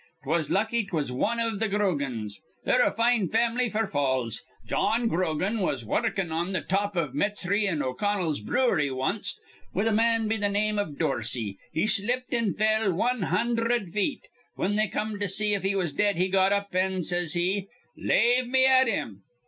'Twas 0.23 0.49
lucky 0.49 0.83
'twas 0.83 1.11
wan 1.11 1.39
iv 1.39 1.59
th' 1.59 1.69
Grogans. 1.69 2.39
They're 2.65 2.83
a 2.83 2.89
fine 2.91 3.27
family 3.29 3.69
f'r 3.69 3.87
falls. 3.87 4.41
Jawn 4.65 5.07
Grogan 5.07 5.59
was 5.59 5.85
wurrukin' 5.85 6.31
on 6.31 6.53
th' 6.53 6.67
top 6.67 6.97
iv 6.97 7.13
Metzri 7.13 7.67
an' 7.67 7.83
O'Connell's 7.83 8.39
brewery 8.39 8.89
wanst, 8.89 9.39
with 9.75 9.85
a 9.87 9.91
man 9.91 10.27
be 10.27 10.39
th' 10.39 10.49
name 10.49 10.79
iv 10.79 10.97
Dorsey. 10.97 11.59
He 11.71 11.85
slipped 11.85 12.33
an' 12.33 12.55
fell 12.55 12.91
wan 12.91 13.21
hundherd 13.21 13.89
feet. 13.91 14.23
Whin 14.55 14.75
they 14.75 14.87
come 14.87 15.19
to 15.19 15.29
see 15.29 15.53
if 15.53 15.61
he 15.61 15.75
was 15.75 15.93
dead, 15.93 16.15
he 16.17 16.29
got 16.29 16.51
up, 16.51 16.73
an' 16.73 17.03
says 17.03 17.33
he: 17.33 17.67
'Lave 17.95 18.47
me 18.47 18.65
at 18.65 18.87
him.' 18.87 19.21